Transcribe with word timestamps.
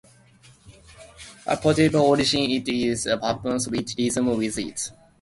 A 1.45 1.55
possible 1.57 1.99
origin 1.99 2.49
is 2.65 3.05
"it 3.05 3.21
happens", 3.21 3.67
which 3.69 3.93
rhymes 3.99 4.35
with 4.35 4.57
it. 4.57 4.91